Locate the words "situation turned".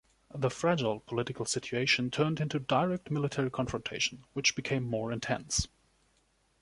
1.45-2.39